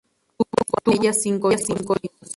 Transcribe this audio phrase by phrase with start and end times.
[0.35, 2.29] Tuvo con ella cinco hijos.